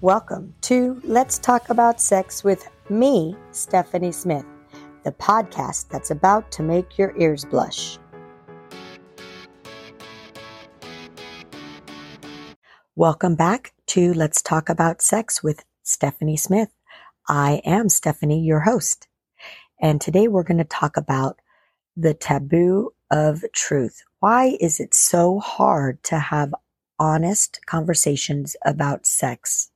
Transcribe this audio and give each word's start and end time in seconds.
Welcome 0.00 0.54
to 0.60 1.00
Let's 1.02 1.40
Talk 1.40 1.70
About 1.70 2.00
Sex 2.00 2.44
with 2.44 2.70
me, 2.88 3.34
Stephanie 3.50 4.12
Smith, 4.12 4.44
the 5.02 5.10
podcast 5.10 5.88
that's 5.88 6.12
about 6.12 6.52
to 6.52 6.62
make 6.62 6.96
your 6.96 7.16
ears 7.18 7.44
blush. 7.44 7.98
Welcome 12.94 13.34
back 13.34 13.72
to 13.86 14.14
Let's 14.14 14.40
Talk 14.40 14.68
About 14.68 15.02
Sex 15.02 15.42
with 15.42 15.64
Stephanie 15.82 16.36
Smith. 16.36 16.68
I 17.28 17.60
am 17.64 17.88
Stephanie, 17.88 18.44
your 18.44 18.60
host. 18.60 19.08
And 19.80 20.00
today 20.00 20.28
we're 20.28 20.44
going 20.44 20.58
to 20.58 20.64
talk 20.64 20.96
about 20.96 21.40
the 21.96 22.14
taboo 22.14 22.92
of 23.10 23.44
truth. 23.52 24.04
Why 24.20 24.56
is 24.60 24.78
it 24.78 24.94
so 24.94 25.40
hard 25.40 26.04
to 26.04 26.20
have 26.20 26.54
honest 27.00 27.58
conversations 27.66 28.54
about 28.64 29.04
sex? 29.04 29.72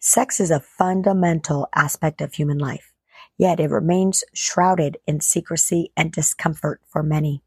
Sex 0.00 0.40
is 0.40 0.50
a 0.50 0.60
fundamental 0.60 1.68
aspect 1.74 2.20
of 2.20 2.34
human 2.34 2.58
life, 2.58 2.92
yet 3.36 3.60
it 3.60 3.70
remains 3.70 4.24
shrouded 4.34 4.98
in 5.06 5.20
secrecy 5.20 5.92
and 5.96 6.12
discomfort 6.12 6.80
for 6.86 7.02
many. 7.02 7.42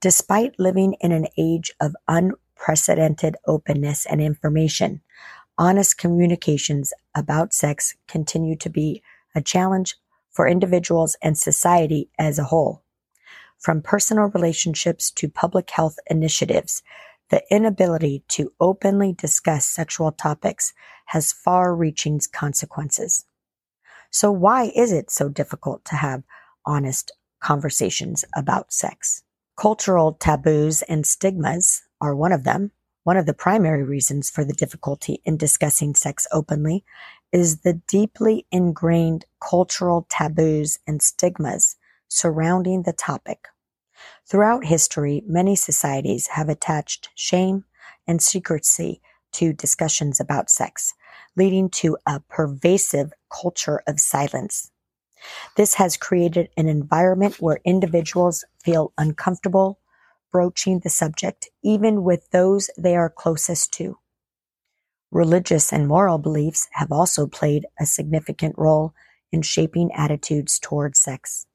Despite 0.00 0.58
living 0.58 0.94
in 1.00 1.12
an 1.12 1.26
age 1.38 1.72
of 1.80 1.96
unprecedented 2.06 3.36
openness 3.46 4.06
and 4.06 4.20
information, 4.20 5.00
honest 5.56 5.98
communications 5.98 6.92
about 7.14 7.54
sex 7.54 7.94
continue 8.08 8.56
to 8.56 8.68
be 8.68 9.02
a 9.34 9.40
challenge 9.40 9.96
for 10.30 10.48
individuals 10.48 11.16
and 11.22 11.38
society 11.38 12.10
as 12.18 12.38
a 12.38 12.44
whole. 12.44 12.82
From 13.58 13.80
personal 13.80 14.26
relationships 14.26 15.10
to 15.12 15.28
public 15.28 15.70
health 15.70 15.96
initiatives, 16.08 16.82
the 17.30 17.42
inability 17.50 18.22
to 18.28 18.52
openly 18.60 19.12
discuss 19.12 19.66
sexual 19.66 20.12
topics 20.12 20.72
has 21.06 21.32
far 21.32 21.74
reaching 21.74 22.20
consequences. 22.32 23.24
So 24.10 24.30
why 24.30 24.72
is 24.76 24.92
it 24.92 25.10
so 25.10 25.28
difficult 25.28 25.84
to 25.86 25.96
have 25.96 26.22
honest 26.64 27.12
conversations 27.40 28.24
about 28.36 28.72
sex? 28.72 29.22
Cultural 29.56 30.12
taboos 30.14 30.82
and 30.82 31.06
stigmas 31.06 31.82
are 32.00 32.14
one 32.14 32.32
of 32.32 32.44
them. 32.44 32.70
One 33.04 33.16
of 33.16 33.26
the 33.26 33.34
primary 33.34 33.82
reasons 33.82 34.30
for 34.30 34.44
the 34.44 34.52
difficulty 34.52 35.20
in 35.24 35.36
discussing 35.36 35.94
sex 35.94 36.26
openly 36.32 36.84
is 37.32 37.58
the 37.58 37.74
deeply 37.86 38.46
ingrained 38.50 39.26
cultural 39.40 40.06
taboos 40.08 40.78
and 40.86 41.02
stigmas 41.02 41.76
surrounding 42.08 42.82
the 42.82 42.92
topic. 42.92 43.48
Throughout 44.26 44.64
history, 44.64 45.22
many 45.26 45.54
societies 45.54 46.28
have 46.28 46.48
attached 46.48 47.10
shame 47.14 47.64
and 48.06 48.22
secrecy 48.22 49.02
to 49.32 49.52
discussions 49.52 50.18
about 50.18 50.48
sex, 50.48 50.94
leading 51.36 51.68
to 51.68 51.98
a 52.06 52.20
pervasive 52.20 53.12
culture 53.30 53.82
of 53.86 54.00
silence. 54.00 54.70
This 55.56 55.74
has 55.74 55.96
created 55.96 56.48
an 56.56 56.68
environment 56.68 57.40
where 57.40 57.60
individuals 57.64 58.44
feel 58.62 58.92
uncomfortable 58.96 59.78
broaching 60.32 60.80
the 60.80 60.90
subject, 60.90 61.48
even 61.62 62.02
with 62.02 62.30
those 62.30 62.70
they 62.76 62.96
are 62.96 63.10
closest 63.10 63.72
to. 63.74 63.98
Religious 65.10 65.72
and 65.72 65.86
moral 65.86 66.18
beliefs 66.18 66.66
have 66.72 66.90
also 66.90 67.26
played 67.26 67.66
a 67.78 67.86
significant 67.86 68.54
role 68.58 68.94
in 69.30 69.42
shaping 69.42 69.92
attitudes 69.92 70.58
toward 70.58 70.96
sex. 70.96 71.46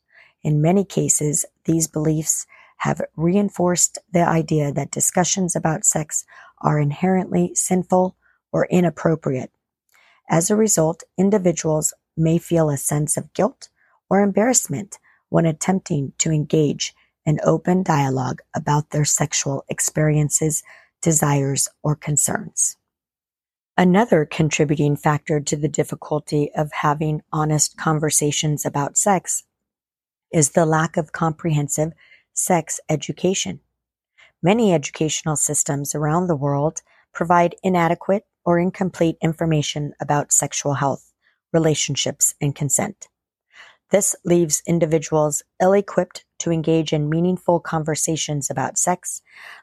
In 0.44 0.62
many 0.62 0.86
cases, 0.86 1.46
these 1.66 1.88
beliefs 1.88 2.46
have 2.80 3.02
reinforced 3.16 3.98
the 4.12 4.28
idea 4.28 4.72
that 4.72 4.92
discussions 4.92 5.56
about 5.56 5.86
sex 5.86 6.26
are 6.62 6.80
inherently 6.80 7.54
sinful 7.56 8.16
or 8.52 8.66
inappropriate. 8.68 9.52
As 10.30 10.50
a 10.50 10.56
result, 10.56 11.04
individuals 11.18 11.94
may 12.16 12.38
feel 12.38 12.70
a 12.70 12.78
sense 12.78 13.18
of 13.18 13.34
guilt 13.34 13.70
or 14.10 14.22
embarrassment 14.22 14.98
when 15.30 15.46
attempting 15.46 16.14
to 16.18 16.32
engage 16.32 16.94
in 17.26 17.40
open 17.44 17.84
dialogue 17.84 18.42
about 18.56 18.90
their 18.90 19.06
sexual 19.06 19.64
experiences, 19.70 20.64
desires, 21.02 21.68
or 21.84 21.96
concerns. 21.96 22.78
Another 23.78 24.26
contributing 24.26 24.96
factor 24.96 25.40
to 25.40 25.56
the 25.56 25.70
difficulty 25.70 26.52
of 26.54 26.72
having 26.72 27.22
honest 27.32 27.78
conversations 27.78 28.66
about 28.66 28.98
sex 28.98 29.44
is 30.34 30.52
the 30.52 30.66
lack 30.66 30.98
of 30.98 31.12
comprehensive 31.12 31.94
sex 32.40 32.80
education. 32.90 33.60
Many 34.42 34.74
educational 34.74 35.36
systems 35.36 35.94
around 35.94 36.28
the 36.28 36.36
world 36.36 36.82
provide 37.14 37.56
inadequate 37.64 38.26
or 38.46 38.58
incomplete 38.58 39.18
information 39.22 39.94
about 40.00 40.32
sexual 40.32 40.76
health, 40.76 41.12
relationships, 41.52 42.34
and 42.40 42.56
consent. 42.56 43.08
This 43.92 44.16
leaves 44.24 44.64
individuals 44.68 45.44
ill 45.62 45.74
equipped 45.74 46.24
to 46.40 46.52
engage 46.52 46.94
in 46.94 47.10
meaningful 47.10 47.60
conversations 47.60 48.50
about 48.50 48.78
sex, 48.78 49.22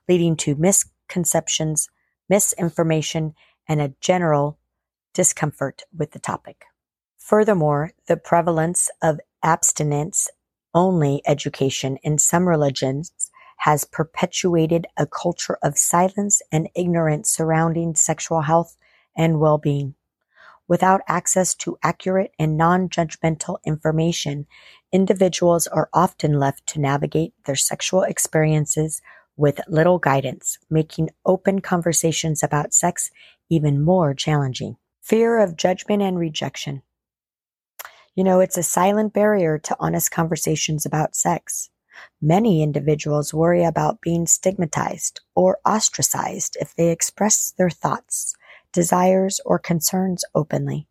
leading 0.08 0.36
to 0.36 0.56
misconceptions, 0.56 1.88
misinformation, 2.28 3.34
and 3.68 3.80
a 3.80 3.94
general 4.00 4.58
discomfort 5.14 5.84
with 5.96 6.10
the 6.10 6.18
topic. 6.18 6.64
Furthermore, 7.16 7.92
the 8.06 8.16
prevalence 8.16 8.90
of 9.02 9.20
abstinence 9.42 10.28
only 10.76 11.22
education 11.26 11.96
in 12.02 12.18
some 12.18 12.46
religions 12.46 13.10
has 13.56 13.84
perpetuated 13.84 14.86
a 14.98 15.06
culture 15.06 15.58
of 15.62 15.78
silence 15.78 16.42
and 16.52 16.68
ignorance 16.76 17.30
surrounding 17.30 17.94
sexual 17.94 18.42
health 18.42 18.76
and 19.16 19.40
well-being. 19.40 19.94
Without 20.68 21.00
access 21.08 21.54
to 21.54 21.78
accurate 21.82 22.32
and 22.38 22.58
non-judgmental 22.58 23.56
information, 23.64 24.46
individuals 24.92 25.66
are 25.66 25.88
often 25.94 26.38
left 26.38 26.66
to 26.66 26.80
navigate 26.80 27.32
their 27.46 27.56
sexual 27.56 28.02
experiences 28.02 29.00
with 29.36 29.60
little 29.68 29.98
guidance, 29.98 30.58
making 30.68 31.10
open 31.24 31.60
conversations 31.60 32.42
about 32.42 32.74
sex 32.74 33.10
even 33.48 33.82
more 33.82 34.12
challenging. 34.12 34.76
Fear 35.02 35.38
of 35.38 35.56
judgment 35.56 36.02
and 36.02 36.18
rejection. 36.18 36.82
You 38.16 38.24
know, 38.24 38.40
it's 38.40 38.56
a 38.56 38.62
silent 38.62 39.12
barrier 39.12 39.58
to 39.58 39.76
honest 39.78 40.10
conversations 40.10 40.86
about 40.86 41.14
sex. 41.14 41.68
Many 42.22 42.62
individuals 42.62 43.34
worry 43.34 43.62
about 43.62 44.00
being 44.00 44.26
stigmatized 44.26 45.20
or 45.34 45.58
ostracized 45.66 46.56
if 46.58 46.74
they 46.74 46.88
express 46.90 47.52
their 47.58 47.68
thoughts, 47.68 48.34
desires, 48.72 49.38
or 49.44 49.58
concerns 49.58 50.24
openly. 50.34 50.88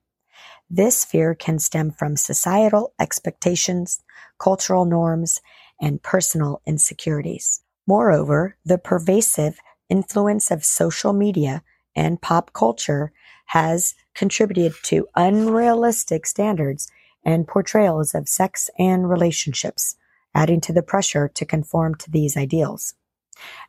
This 0.69 1.03
fear 1.03 1.33
can 1.33 1.57
stem 1.57 1.89
from 1.89 2.15
societal 2.15 2.93
expectations, 2.99 4.03
cultural 4.37 4.85
norms, 4.85 5.41
and 5.81 6.03
personal 6.03 6.61
insecurities. 6.67 7.61
Moreover, 7.87 8.55
the 8.63 8.77
pervasive 8.77 9.57
influence 9.89 10.51
of 10.51 10.63
social 10.63 11.11
media 11.11 11.63
and 11.95 12.21
pop 12.21 12.53
culture 12.53 13.11
has 13.47 13.95
contributed 14.13 14.75
to 14.83 15.07
unrealistic 15.15 16.27
standards 16.27 16.91
and 17.25 17.47
portrayals 17.47 18.13
of 18.13 18.29
sex 18.29 18.69
and 18.77 19.09
relationships, 19.09 19.95
adding 20.33 20.61
to 20.61 20.71
the 20.71 20.83
pressure 20.83 21.27
to 21.27 21.45
conform 21.45 21.95
to 21.95 22.11
these 22.11 22.37
ideals. 22.37 22.93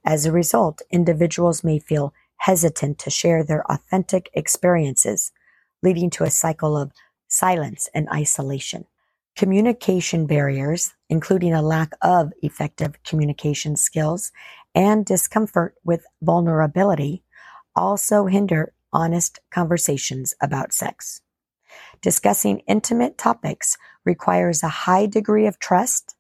As 0.05 0.27
a 0.27 0.33
result, 0.33 0.83
individuals 0.91 1.65
may 1.65 1.79
feel 1.79 2.13
hesitant 2.37 2.99
to 2.99 3.11
share 3.11 3.43
their 3.43 3.69
authentic 3.71 4.31
experiences, 4.35 5.33
leading 5.83 6.11
to 6.11 6.25
a 6.25 6.31
cycle 6.31 6.77
of 6.77 6.93
silence 7.29 7.89
and 7.95 8.09
isolation. 8.11 8.85
Communication 9.35 10.27
barriers, 10.27 10.95
including 11.09 11.53
a 11.53 11.63
lack 11.63 11.93
of 12.03 12.33
effective 12.43 13.03
communication 13.03 13.77
skills 13.77 14.33
and 14.75 15.05
discomfort 15.05 15.75
with 15.85 16.07
vulnerability, 16.23 17.23
also 17.75 18.27
hinder 18.27 18.73
honest 18.93 19.41
conversations 19.51 20.35
about 20.41 20.73
sex. 20.73 21.21
Discussing 22.07 22.61
intimate 22.69 23.19
topics 23.19 23.77
requires 24.05 24.63
a 24.63 24.69
high 24.87 25.07
degree 25.07 25.49
of 25.49 25.59
trust, 25.59 26.15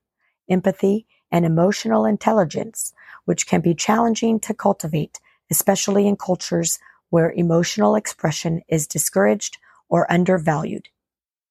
empathy, 0.51 1.07
and 1.31 1.45
emotional 1.45 2.05
intelligence, 2.05 2.93
which 3.25 3.47
can 3.47 3.61
be 3.61 3.73
challenging 3.73 4.41
to 4.41 4.53
cultivate, 4.53 5.21
especially 5.49 6.09
in 6.09 6.17
cultures 6.17 6.81
where 7.11 7.31
emotional 7.31 7.95
expression 7.95 8.63
is 8.67 8.89
discouraged 8.89 9.59
or 9.89 10.11
undervalued. 10.11 10.89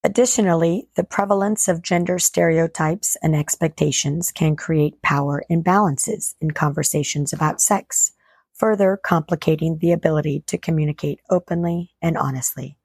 Additionally, 0.04 0.90
the 0.98 1.06
prevalence 1.06 1.70
of 1.70 1.82
gender 1.82 2.20
stereotypes 2.20 3.16
and 3.24 3.34
expectations 3.38 4.34
can 4.34 4.58
create 4.58 5.02
power 5.02 5.46
imbalances 5.50 6.36
in 6.42 6.52
conversations 6.52 7.32
about 7.32 7.62
sex, 7.62 8.12
further 8.52 9.00
complicating 9.02 9.78
the 9.78 9.94
ability 9.94 10.44
to 10.48 10.58
communicate 10.58 11.22
openly 11.30 11.92
and 12.02 12.18
honestly. 12.18 12.78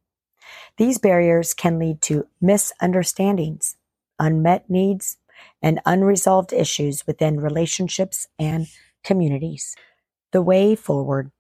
These 0.76 0.99
barriers 0.99 1.55
can 1.55 1.79
lead 1.79 2.02
to 2.02 2.26
misunderstandings, 2.41 3.76
unmet 4.19 4.69
needs, 4.69 5.19
and 5.62 5.81
unresolved 5.87 6.52
issues 6.52 7.06
within 7.06 7.41
relationships 7.41 8.26
and 8.38 8.67
communities. 9.02 9.75
The 10.32 10.43
way 10.43 10.75
forward. 10.75 11.31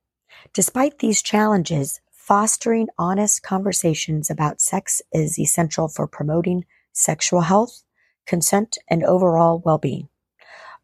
Despite 0.52 0.98
these 0.98 1.22
challenges, 1.22 2.00
Fostering 2.30 2.86
honest 2.96 3.42
conversations 3.42 4.30
about 4.30 4.60
sex 4.60 5.02
is 5.12 5.36
essential 5.36 5.88
for 5.88 6.06
promoting 6.06 6.64
sexual 6.92 7.40
health, 7.40 7.82
consent, 8.24 8.78
and 8.86 9.02
overall 9.02 9.60
well-being. 9.64 10.08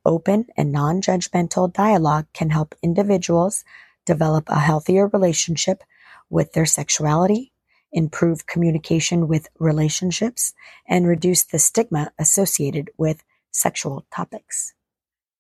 Open 0.05 0.46
and 0.56 0.73
non-judgmental 0.73 1.73
dialogue 1.73 2.26
can 2.34 2.50
help 2.50 2.75
individuals 2.82 3.64
develop 4.05 4.49
a 4.49 4.58
healthier 4.58 5.06
relationship 5.06 5.84
with 6.28 6.52
their 6.52 6.67
sexuality, 6.67 7.52
improve 7.92 8.46
communication 8.46 9.28
with 9.28 9.48
relationships, 9.58 10.54
and 10.88 11.06
reduce 11.06 11.44
the 11.44 11.58
stigma 11.58 12.12
associated 12.18 12.90
with 12.96 13.24
sexual 13.50 14.06
topics. 14.14 14.74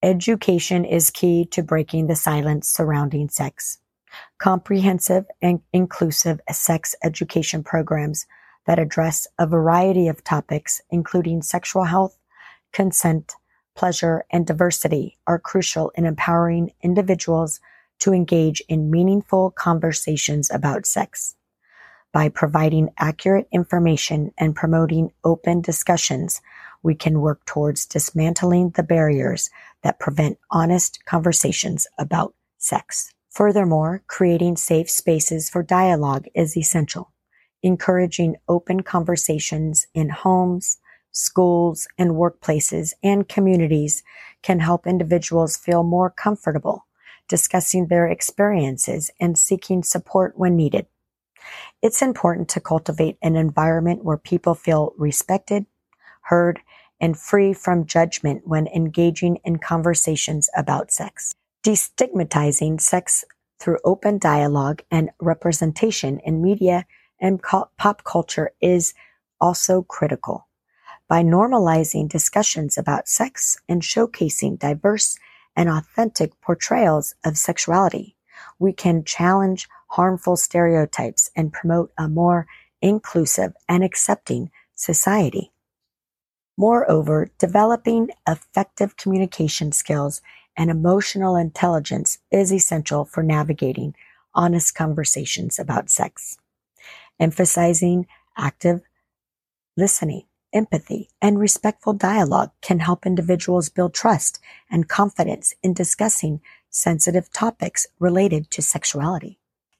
Education 0.02 0.84
is 0.84 1.10
key 1.10 1.44
to 1.46 1.62
breaking 1.62 2.06
the 2.06 2.16
silence 2.16 2.68
surrounding 2.68 3.28
sex 3.28 3.78
comprehensive 4.38 5.24
and 5.42 5.60
inclusive 5.72 6.40
sex 6.50 6.94
education 7.02 7.62
programs 7.62 8.26
that 8.66 8.78
address 8.78 9.26
a 9.38 9.46
variety 9.46 10.08
of 10.08 10.24
topics, 10.24 10.80
including 10.90 11.42
sexual 11.42 11.84
health, 11.84 12.18
consent, 12.72 13.34
pleasure, 13.74 14.24
and 14.30 14.46
diversity, 14.46 15.16
are 15.26 15.38
crucial 15.38 15.90
in 15.90 16.04
empowering 16.04 16.72
individuals 16.82 17.60
to 17.98 18.12
engage 18.12 18.60
in 18.68 18.90
meaningful 18.90 19.50
conversations 19.50 20.50
about 20.50 20.86
sex. 20.86 21.35
By 22.12 22.28
providing 22.28 22.90
accurate 22.98 23.48
information 23.52 24.32
and 24.38 24.56
promoting 24.56 25.12
open 25.22 25.60
discussions, 25.60 26.40
we 26.82 26.94
can 26.94 27.20
work 27.20 27.44
towards 27.44 27.84
dismantling 27.84 28.70
the 28.70 28.82
barriers 28.82 29.50
that 29.82 29.98
prevent 29.98 30.38
honest 30.50 31.04
conversations 31.04 31.86
about 31.98 32.34
sex. 32.58 33.12
Furthermore, 33.30 34.02
creating 34.06 34.56
safe 34.56 34.88
spaces 34.88 35.50
for 35.50 35.62
dialogue 35.62 36.26
is 36.34 36.56
essential. 36.56 37.12
Encouraging 37.62 38.36
open 38.48 38.82
conversations 38.82 39.86
in 39.92 40.08
homes, 40.08 40.78
schools, 41.12 41.86
and 41.98 42.12
workplaces 42.12 42.94
and 43.02 43.28
communities 43.28 44.02
can 44.42 44.60
help 44.60 44.86
individuals 44.86 45.56
feel 45.56 45.82
more 45.82 46.10
comfortable 46.10 46.86
discussing 47.28 47.88
their 47.88 48.06
experiences 48.06 49.10
and 49.20 49.36
seeking 49.36 49.82
support 49.82 50.38
when 50.38 50.56
needed. 50.56 50.86
It's 51.82 52.02
important 52.02 52.48
to 52.50 52.60
cultivate 52.60 53.18
an 53.22 53.36
environment 53.36 54.04
where 54.04 54.16
people 54.16 54.54
feel 54.54 54.92
respected, 54.96 55.66
heard, 56.22 56.60
and 57.00 57.18
free 57.18 57.52
from 57.52 57.86
judgment 57.86 58.42
when 58.46 58.66
engaging 58.68 59.38
in 59.44 59.58
conversations 59.58 60.48
about 60.56 60.90
sex. 60.90 61.34
Destigmatizing 61.62 62.80
sex 62.80 63.24
through 63.58 63.78
open 63.84 64.18
dialogue 64.18 64.82
and 64.90 65.10
representation 65.20 66.20
in 66.20 66.42
media 66.42 66.86
and 67.20 67.42
pop 67.42 68.04
culture 68.04 68.50
is 68.60 68.94
also 69.40 69.82
critical. 69.82 70.48
By 71.08 71.22
normalizing 71.22 72.08
discussions 72.08 72.76
about 72.76 73.08
sex 73.08 73.56
and 73.68 73.82
showcasing 73.82 74.58
diverse 74.58 75.18
and 75.54 75.68
authentic 75.68 76.38
portrayals 76.40 77.14
of 77.24 77.38
sexuality, 77.38 78.16
we 78.58 78.72
can 78.72 79.04
challenge 79.04 79.68
harmful 79.88 80.36
stereotypes 80.36 81.30
and 81.36 81.52
promote 81.52 81.92
a 81.98 82.08
more 82.08 82.46
inclusive 82.82 83.54
and 83.68 83.82
accepting 83.82 84.50
society. 84.74 85.52
Moreover, 86.56 87.30
developing 87.38 88.10
effective 88.26 88.96
communication 88.96 89.72
skills 89.72 90.22
and 90.56 90.70
emotional 90.70 91.36
intelligence 91.36 92.18
is 92.30 92.52
essential 92.52 93.04
for 93.04 93.22
navigating 93.22 93.94
honest 94.34 94.74
conversations 94.74 95.58
about 95.58 95.90
sex. 95.90 96.38
Emphasizing 97.20 98.06
active 98.36 98.82
listening, 99.76 100.22
empathy, 100.52 101.10
and 101.20 101.38
respectful 101.38 101.92
dialogue 101.92 102.50
can 102.62 102.80
help 102.80 103.04
individuals 103.04 103.68
build 103.68 103.92
trust 103.92 104.38
and 104.70 104.88
confidence 104.88 105.54
in 105.62 105.74
discussing 105.74 106.40
sensitive 106.70 107.30
topics 107.32 107.86
related 107.98 108.50
to 108.50 108.62
sexuality. 108.62 109.38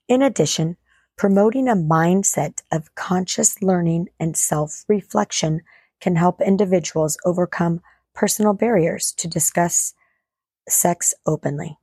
In 0.09 0.23
addition, 0.23 0.77
promoting 1.17 1.69
a 1.69 1.75
mindset 1.75 2.63
of 2.71 2.95
conscious 2.95 3.61
learning 3.61 4.09
and 4.21 4.37
self-reflection 4.37 5.63
can 6.01 6.17
help 6.17 6.41
individuals 6.41 7.17
overcome 7.25 7.81
personal 8.15 8.53
barriers 8.53 9.13
to 9.13 9.29
discuss 9.29 9.95
sex 10.69 11.15
openly. 11.27 11.79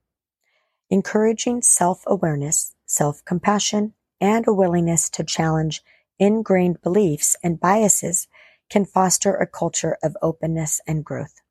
Encouraging 0.90 1.62
self-awareness, 1.62 2.76
self-compassion, 2.86 3.94
and 4.22 4.48
a 4.48 4.54
willingness 4.54 5.10
to 5.10 5.24
challenge 5.24 5.82
ingrained 6.20 6.82
beliefs 6.82 7.36
and 7.44 7.60
biases 7.60 8.28
can 8.70 8.86
foster 8.86 9.36
a 9.36 9.48
culture 9.48 9.98
of 10.02 10.16
openness 10.22 10.80
and 10.88 11.04
growth. 11.04 11.42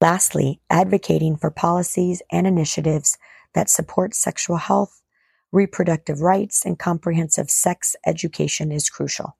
Lastly, 0.00 0.60
advocating 0.70 1.36
for 1.36 1.50
policies 1.50 2.22
and 2.32 2.46
initiatives 2.46 3.18
that 3.52 3.68
support 3.68 4.14
sexual 4.14 4.56
health, 4.56 5.02
reproductive 5.52 6.20
rights, 6.20 6.64
and 6.64 6.78
comprehensive 6.78 7.50
sex 7.50 7.96
education 8.06 8.72
is 8.72 8.88
crucial 8.88 9.36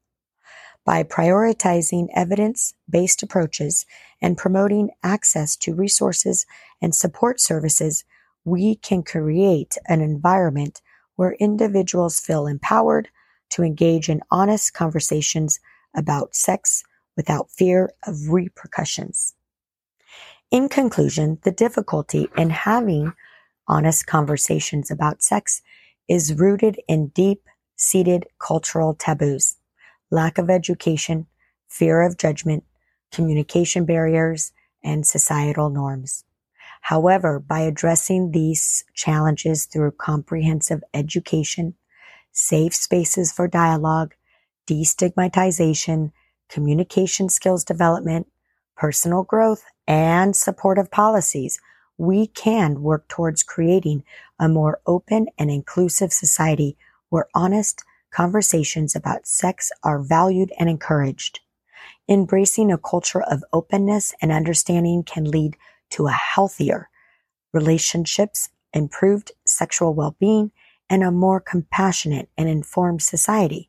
by 0.84 1.02
prioritizing 1.02 2.08
evidence-based 2.14 3.22
approaches 3.22 3.86
and 4.20 4.36
promoting 4.36 4.90
access 5.02 5.56
to 5.56 5.74
resources 5.74 6.46
and 6.80 6.94
support 6.94 7.40
services, 7.40 8.04
we 8.44 8.76
can 8.76 9.02
create 9.02 9.76
an 9.86 10.00
environment 10.00 10.80
where 11.16 11.34
individuals 11.34 12.18
feel 12.18 12.46
empowered 12.46 13.08
to 13.50 13.62
engage 13.62 14.08
in 14.08 14.22
honest 14.30 14.72
conversations 14.72 15.60
about 15.94 16.34
sex 16.34 16.82
without 17.16 17.50
fear 17.50 17.90
of 18.06 18.28
repercussions. 18.28 19.34
In 20.50 20.68
conclusion, 20.68 21.38
the 21.42 21.52
difficulty 21.52 22.28
in 22.36 22.50
having 22.50 23.12
honest 23.68 24.06
conversations 24.06 24.90
about 24.90 25.22
sex 25.22 25.62
is 26.10 26.34
rooted 26.34 26.78
in 26.88 27.06
deep 27.08 27.42
seated 27.76 28.26
cultural 28.38 28.92
taboos 28.94 29.56
lack 30.10 30.38
of 30.38 30.50
education, 30.50 31.24
fear 31.68 32.02
of 32.02 32.18
judgment, 32.18 32.64
communication 33.12 33.84
barriers, 33.84 34.52
and 34.82 35.06
societal 35.06 35.70
norms. 35.70 36.24
However, 36.80 37.38
by 37.38 37.60
addressing 37.60 38.32
these 38.32 38.84
challenges 38.92 39.66
through 39.66 39.92
comprehensive 39.92 40.82
education, 40.92 41.74
safe 42.32 42.74
spaces 42.74 43.30
for 43.30 43.46
dialogue, 43.46 44.14
destigmatization, 44.66 46.10
communication 46.48 47.28
skills 47.28 47.62
development, 47.62 48.26
personal 48.76 49.22
growth, 49.22 49.62
and 49.86 50.34
supportive 50.34 50.90
policies, 50.90 51.60
we 52.00 52.26
can 52.28 52.80
work 52.80 53.06
towards 53.08 53.42
creating 53.42 54.02
a 54.38 54.48
more 54.48 54.80
open 54.86 55.26
and 55.38 55.50
inclusive 55.50 56.10
society 56.14 56.74
where 57.10 57.28
honest, 57.34 57.84
conversations 58.10 58.96
about 58.96 59.26
sex 59.26 59.70
are 59.84 60.00
valued 60.00 60.50
and 60.58 60.70
encouraged. 60.70 61.40
Embracing 62.08 62.72
a 62.72 62.78
culture 62.78 63.22
of 63.22 63.44
openness 63.52 64.14
and 64.22 64.32
understanding 64.32 65.02
can 65.02 65.30
lead 65.30 65.58
to 65.90 66.06
a 66.06 66.12
healthier 66.12 66.88
relationships, 67.52 68.48
improved 68.72 69.32
sexual 69.44 69.92
well-being, 69.92 70.50
and 70.88 71.04
a 71.04 71.10
more 71.10 71.38
compassionate 71.38 72.30
and 72.38 72.48
informed 72.48 73.02
society. 73.02 73.68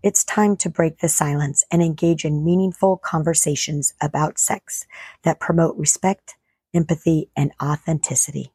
It's 0.00 0.22
time 0.22 0.56
to 0.58 0.70
break 0.70 0.98
the 0.98 1.08
silence 1.08 1.64
and 1.72 1.82
engage 1.82 2.24
in 2.24 2.44
meaningful 2.44 2.98
conversations 2.98 3.94
about 4.00 4.38
sex 4.38 4.86
that 5.24 5.40
promote 5.40 5.76
respect, 5.76 6.36
empathy, 6.74 7.30
and 7.36 7.52
authenticity. 7.62 8.52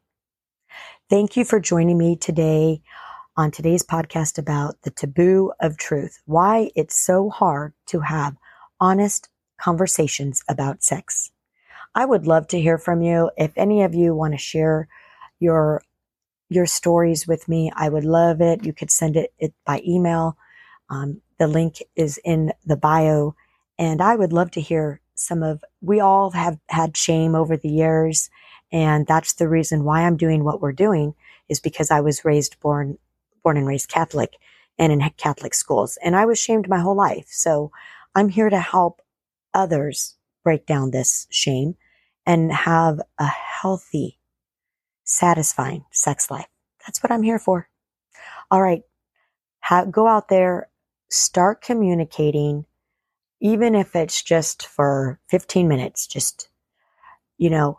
Thank 1.10 1.36
you 1.36 1.44
for 1.44 1.60
joining 1.60 1.98
me 1.98 2.16
today 2.16 2.82
on 3.36 3.50
today's 3.50 3.84
podcast 3.84 4.38
about 4.38 4.80
the 4.82 4.90
taboo 4.90 5.52
of 5.60 5.76
truth, 5.76 6.22
why 6.24 6.70
it's 6.74 6.96
so 6.96 7.30
hard 7.30 7.72
to 7.86 8.00
have 8.00 8.36
honest 8.80 9.28
conversations 9.60 10.42
about 10.48 10.82
sex. 10.82 11.30
I 11.94 12.04
would 12.04 12.26
love 12.26 12.48
to 12.48 12.60
hear 12.60 12.78
from 12.78 13.02
you. 13.02 13.30
If 13.36 13.52
any 13.56 13.82
of 13.82 13.94
you 13.94 14.14
want 14.14 14.34
to 14.34 14.38
share 14.38 14.88
your 15.38 15.82
your 16.48 16.66
stories 16.66 17.26
with 17.26 17.48
me. 17.48 17.72
I 17.74 17.88
would 17.88 18.04
love 18.04 18.40
it. 18.40 18.64
You 18.64 18.72
could 18.72 18.90
send 18.90 19.16
it, 19.16 19.32
it 19.38 19.54
by 19.64 19.82
email. 19.86 20.36
Um, 20.90 21.20
the 21.38 21.46
link 21.46 21.82
is 21.96 22.18
in 22.24 22.52
the 22.64 22.76
bio. 22.76 23.34
And 23.78 24.00
I 24.00 24.14
would 24.14 24.32
love 24.32 24.50
to 24.52 24.60
hear 24.60 25.00
some 25.14 25.42
of, 25.42 25.64
we 25.84 26.00
all 26.00 26.30
have 26.30 26.58
had 26.68 26.96
shame 26.96 27.34
over 27.34 27.56
the 27.56 27.68
years. 27.68 28.30
And 28.72 29.06
that's 29.06 29.34
the 29.34 29.48
reason 29.48 29.84
why 29.84 30.02
I'm 30.02 30.16
doing 30.16 30.42
what 30.42 30.60
we're 30.60 30.72
doing 30.72 31.14
is 31.48 31.60
because 31.60 31.90
I 31.90 32.00
was 32.00 32.24
raised, 32.24 32.58
born, 32.60 32.98
born 33.42 33.56
and 33.56 33.66
raised 33.66 33.88
Catholic 33.88 34.36
and 34.78 34.92
in 34.92 35.08
Catholic 35.16 35.54
schools. 35.54 35.98
And 36.02 36.16
I 36.16 36.26
was 36.26 36.38
shamed 36.38 36.68
my 36.68 36.80
whole 36.80 36.96
life. 36.96 37.26
So 37.28 37.70
I'm 38.14 38.28
here 38.28 38.50
to 38.50 38.58
help 38.58 39.02
others 39.52 40.16
break 40.42 40.66
down 40.66 40.90
this 40.90 41.26
shame 41.30 41.76
and 42.26 42.52
have 42.52 43.00
a 43.18 43.26
healthy, 43.26 44.18
satisfying 45.04 45.84
sex 45.92 46.30
life. 46.30 46.46
That's 46.86 47.02
what 47.02 47.12
I'm 47.12 47.22
here 47.22 47.38
for. 47.38 47.68
All 48.50 48.62
right. 48.62 48.82
Have, 49.60 49.90
go 49.90 50.06
out 50.06 50.28
there, 50.28 50.68
start 51.10 51.62
communicating, 51.62 52.66
even 53.44 53.74
if 53.74 53.94
it's 53.94 54.22
just 54.22 54.66
for 54.66 55.20
15 55.28 55.68
minutes, 55.68 56.06
just, 56.06 56.48
you 57.36 57.50
know, 57.50 57.78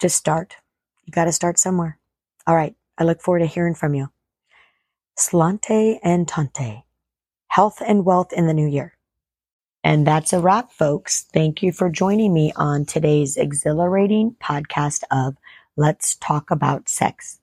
just 0.00 0.16
start. 0.16 0.54
You 1.04 1.10
got 1.10 1.24
to 1.24 1.32
start 1.32 1.58
somewhere. 1.58 1.98
All 2.46 2.54
right. 2.54 2.76
I 2.96 3.02
look 3.02 3.20
forward 3.20 3.40
to 3.40 3.46
hearing 3.46 3.74
from 3.74 3.94
you. 3.94 4.10
Sláinte 5.18 5.98
and 6.04 6.28
Táinte. 6.28 6.84
Health 7.48 7.82
and 7.84 8.04
wealth 8.04 8.32
in 8.32 8.46
the 8.46 8.54
new 8.54 8.68
year. 8.68 8.96
And 9.82 10.06
that's 10.06 10.32
a 10.32 10.38
wrap, 10.38 10.70
folks. 10.70 11.26
Thank 11.32 11.60
you 11.60 11.72
for 11.72 11.90
joining 11.90 12.32
me 12.32 12.52
on 12.54 12.84
today's 12.84 13.36
exhilarating 13.36 14.36
podcast 14.40 15.02
of 15.10 15.34
Let's 15.74 16.14
Talk 16.14 16.52
About 16.52 16.88
Sex. 16.88 17.40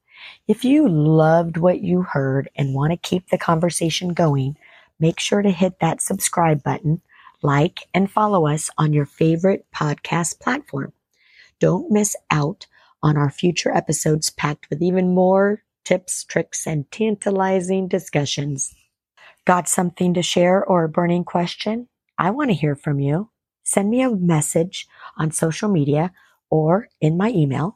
If 0.47 0.63
you 0.63 0.87
loved 0.87 1.57
what 1.57 1.81
you 1.81 2.03
heard 2.03 2.49
and 2.55 2.73
want 2.73 2.91
to 2.91 2.97
keep 3.09 3.31
the 3.31 3.37
conversation 3.37 4.13
going, 4.13 4.55
make 4.99 5.19
sure 5.19 5.41
to 5.41 5.51
hit 5.51 5.79
that 5.79 6.01
subscribe 6.01 6.63
button, 6.63 7.01
like, 7.41 7.87
and 7.93 8.09
follow 8.09 8.47
us 8.47 8.69
on 8.77 8.93
your 8.93 9.05
favorite 9.05 9.65
podcast 9.75 10.39
platform. 10.39 10.93
Don't 11.59 11.91
miss 11.91 12.15
out 12.31 12.67
on 13.01 13.17
our 13.17 13.29
future 13.29 13.71
episodes 13.71 14.29
packed 14.29 14.69
with 14.69 14.81
even 14.81 15.13
more 15.13 15.63
tips, 15.83 16.23
tricks, 16.23 16.65
and 16.65 16.89
tantalizing 16.91 17.87
discussions. 17.87 18.73
Got 19.45 19.67
something 19.67 20.13
to 20.13 20.21
share 20.21 20.63
or 20.63 20.85
a 20.85 20.89
burning 20.89 21.25
question? 21.25 21.89
I 22.17 22.29
want 22.29 22.49
to 22.49 22.55
hear 22.55 22.75
from 22.75 22.99
you. 22.99 23.29
Send 23.63 23.89
me 23.89 24.01
a 24.01 24.09
message 24.09 24.87
on 25.17 25.31
social 25.31 25.69
media 25.69 26.11
or 26.49 26.87
in 27.01 27.17
my 27.17 27.29
email. 27.29 27.75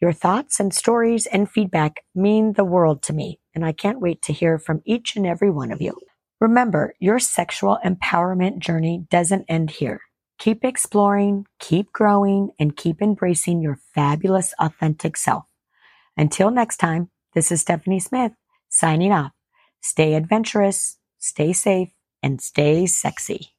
Your 0.00 0.12
thoughts 0.12 0.60
and 0.60 0.72
stories 0.72 1.26
and 1.26 1.50
feedback 1.50 2.04
mean 2.14 2.52
the 2.52 2.64
world 2.64 3.02
to 3.04 3.12
me, 3.12 3.40
and 3.54 3.64
I 3.64 3.72
can't 3.72 4.00
wait 4.00 4.22
to 4.22 4.32
hear 4.32 4.58
from 4.58 4.82
each 4.84 5.16
and 5.16 5.26
every 5.26 5.50
one 5.50 5.72
of 5.72 5.80
you. 5.80 5.98
Remember, 6.40 6.94
your 7.00 7.18
sexual 7.18 7.78
empowerment 7.84 8.60
journey 8.60 9.06
doesn't 9.10 9.46
end 9.48 9.70
here. 9.70 10.00
Keep 10.38 10.64
exploring, 10.64 11.46
keep 11.58 11.92
growing, 11.92 12.50
and 12.60 12.76
keep 12.76 13.02
embracing 13.02 13.60
your 13.60 13.80
fabulous, 13.92 14.54
authentic 14.60 15.16
self. 15.16 15.44
Until 16.16 16.50
next 16.50 16.76
time, 16.76 17.10
this 17.34 17.50
is 17.50 17.62
Stephanie 17.62 17.98
Smith 17.98 18.32
signing 18.68 19.12
off. 19.12 19.32
Stay 19.80 20.14
adventurous, 20.14 20.98
stay 21.18 21.52
safe, 21.52 21.90
and 22.22 22.40
stay 22.40 22.86
sexy. 22.86 23.54